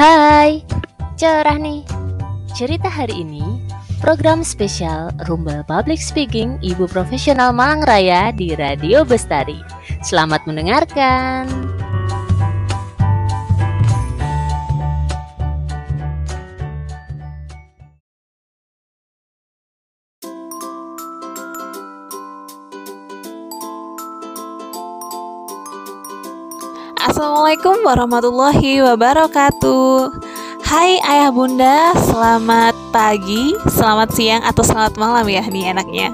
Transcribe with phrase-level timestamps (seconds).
[0.00, 0.64] Hai,
[1.20, 1.84] cerah nih.
[2.56, 3.44] Cerita hari ini
[4.00, 9.60] program spesial Rumble Public Speaking Ibu Profesional Malang Raya di Radio Bestari.
[10.00, 11.69] Selamat mendengarkan.
[27.00, 30.12] Assalamualaikum warahmatullahi wabarakatuh.
[30.68, 36.12] Hai ayah bunda, selamat pagi, selamat siang, atau selamat malam ya nih enaknya.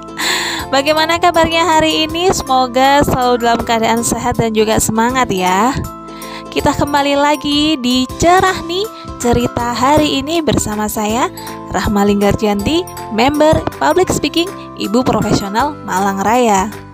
[0.70, 2.30] Bagaimana kabarnya hari ini?
[2.30, 5.74] Semoga selalu dalam keadaan sehat dan juga semangat ya.
[6.54, 8.86] Kita kembali lagi di Cerah nih
[9.18, 11.26] Cerita hari ini bersama saya
[11.74, 14.46] Rahma Linggarjanti, member Public Speaking
[14.78, 16.85] Ibu Profesional Malang Raya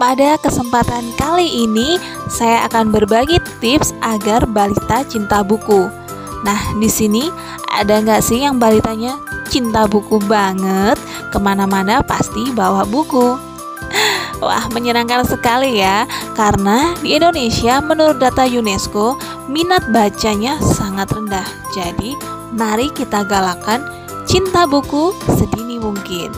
[0.00, 2.00] pada kesempatan kali ini,
[2.32, 5.92] saya akan berbagi tips agar balita cinta buku.
[6.40, 7.28] Nah, di sini
[7.68, 9.20] ada nggak sih yang balitanya
[9.52, 10.96] cinta buku banget?
[11.28, 13.36] Ke mana-mana pasti bawa buku.
[14.40, 19.20] Wah, menyenangkan sekali ya, karena di Indonesia menurut data UNESCO,
[19.52, 21.44] minat bacanya sangat rendah.
[21.76, 22.16] Jadi,
[22.56, 23.84] mari kita galakan
[24.24, 26.32] cinta buku sedini mungkin.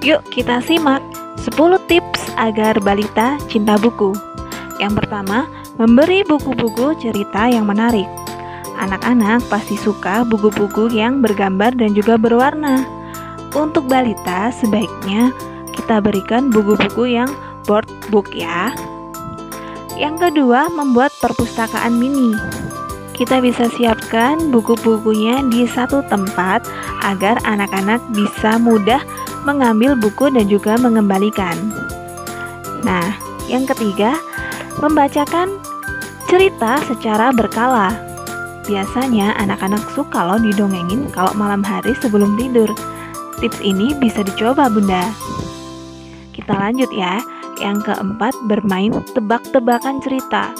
[0.00, 1.02] Yuk kita simak
[1.46, 4.10] 10 tips agar balita cinta buku.
[4.82, 5.46] Yang pertama,
[5.78, 8.10] memberi buku-buku cerita yang menarik.
[8.82, 12.82] Anak-anak pasti suka buku-buku yang bergambar dan juga berwarna.
[13.54, 15.30] Untuk balita, sebaiknya
[15.70, 17.30] kita berikan buku-buku yang
[17.62, 18.74] board book ya.
[19.94, 22.34] Yang kedua, membuat perpustakaan mini.
[23.14, 26.66] Kita bisa siapkan buku-bukunya di satu tempat
[27.06, 29.00] agar anak-anak bisa mudah
[29.46, 31.54] mengambil buku dan juga mengembalikan.
[32.82, 33.14] Nah,
[33.46, 34.18] yang ketiga,
[34.82, 35.62] membacakan
[36.26, 37.94] cerita secara berkala.
[38.66, 42.66] Biasanya anak-anak suka loh didongengin kalau malam hari sebelum tidur.
[43.38, 45.06] Tips ini bisa dicoba bunda.
[46.34, 47.22] Kita lanjut ya.
[47.56, 50.52] Yang keempat, bermain tebak-tebakan cerita.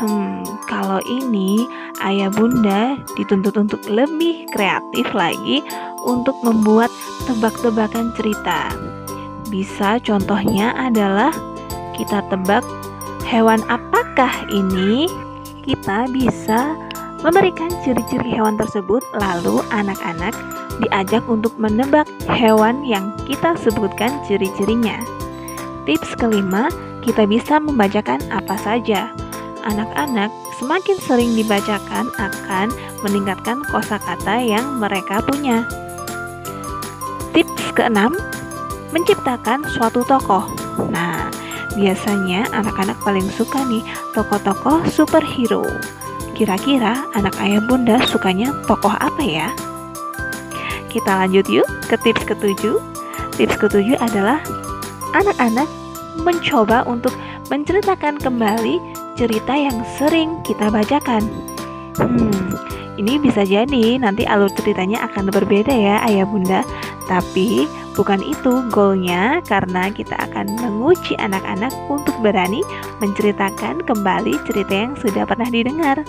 [0.00, 1.68] Hmm, kalau ini
[2.00, 5.60] ayah bunda dituntut untuk lebih kreatif lagi
[6.04, 6.90] untuk membuat
[7.26, 8.70] tebak-tebakan cerita.
[9.48, 11.30] Bisa contohnya adalah
[11.94, 12.64] kita tebak
[13.28, 15.06] hewan apakah ini?
[15.62, 16.74] Kita bisa
[17.22, 20.34] memberikan ciri-ciri hewan tersebut lalu anak-anak
[20.82, 24.98] diajak untuk menebak hewan yang kita sebutkan ciri-cirinya.
[25.86, 26.66] Tips kelima,
[27.06, 29.14] kita bisa membacakan apa saja
[29.62, 32.68] anak-anak semakin sering dibacakan akan
[33.06, 35.66] meningkatkan kosakata yang mereka punya.
[37.32, 38.12] Tips keenam,
[38.92, 40.44] menciptakan suatu tokoh.
[40.92, 41.32] Nah,
[41.72, 43.80] biasanya anak-anak paling suka nih
[44.12, 45.64] tokoh-tokoh superhero.
[46.36, 49.48] Kira-kira anak ayah bunda sukanya tokoh apa ya?
[50.92, 52.76] Kita lanjut yuk ke tips ketujuh.
[53.40, 54.44] Tips ketujuh adalah
[55.16, 55.68] anak-anak
[56.20, 57.16] mencoba untuk
[57.48, 58.76] menceritakan kembali
[59.16, 61.24] cerita yang sering kita bacakan.
[61.96, 62.52] Hmm,
[63.00, 66.60] ini bisa jadi nanti alur ceritanya akan berbeda ya ayah bunda.
[67.08, 67.64] Tapi
[67.96, 72.60] bukan itu goalnya karena kita akan menguji anak-anak untuk berani
[73.00, 76.04] menceritakan kembali cerita yang sudah pernah didengar.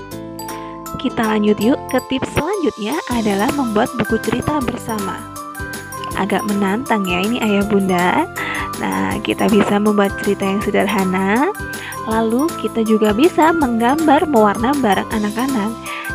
[0.99, 5.19] Kita lanjut yuk ke tips selanjutnya adalah membuat buku cerita bersama.
[6.15, 8.27] Agak menantang ya ini ayah bunda.
[8.79, 11.51] Nah kita bisa membuat cerita yang sederhana
[12.03, 15.71] Lalu kita juga bisa menggambar mewarna bareng anak-anak.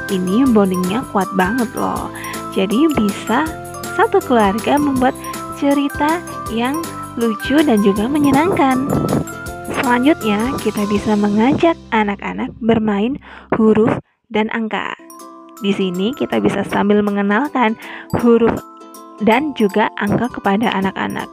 [0.09, 2.09] Ini bondingnya kuat banget loh.
[2.57, 3.45] Jadi bisa
[3.97, 5.13] satu keluarga membuat
[5.61, 6.81] cerita yang
[7.19, 8.89] lucu dan juga menyenangkan.
[9.69, 13.21] Selanjutnya, kita bisa mengajak anak-anak bermain
[13.57, 13.93] huruf
[14.33, 14.97] dan angka.
[15.59, 17.75] Di sini kita bisa sambil mengenalkan
[18.23, 18.55] huruf
[19.23, 21.27] dan juga angka kepada anak-anak.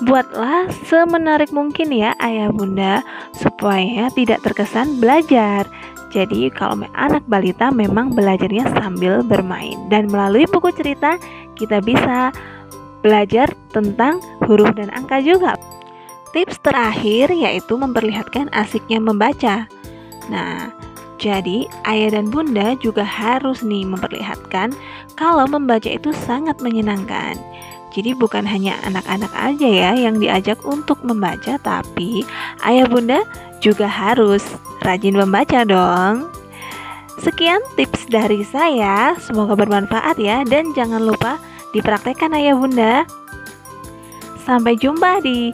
[0.00, 3.04] Buatlah semenarik mungkin ya ayah bunda
[3.36, 5.68] supaya tidak terkesan belajar.
[6.10, 11.14] Jadi kalau anak balita memang belajarnya sambil bermain dan melalui buku cerita
[11.54, 12.34] kita bisa
[13.00, 15.54] belajar tentang huruf dan angka juga.
[16.34, 19.66] Tips terakhir yaitu memperlihatkan asiknya membaca.
[20.30, 20.70] Nah,
[21.18, 24.74] jadi ayah dan bunda juga harus nih memperlihatkan
[25.14, 27.38] kalau membaca itu sangat menyenangkan.
[27.90, 32.22] Jadi bukan hanya anak-anak aja ya yang diajak untuk membaca, tapi
[32.62, 33.20] ayah bunda
[33.60, 34.42] juga harus
[34.82, 36.28] rajin membaca dong.
[37.20, 41.36] Sekian tips dari saya, semoga bermanfaat ya dan jangan lupa
[41.76, 43.04] dipraktekkan ayah bunda.
[44.48, 45.52] Sampai jumpa di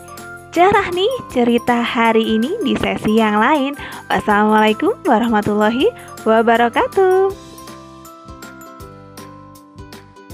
[0.54, 3.74] cerah nih cerita hari ini di sesi yang lain.
[4.06, 5.90] Wassalamualaikum warahmatullahi
[6.22, 7.45] wabarakatuh.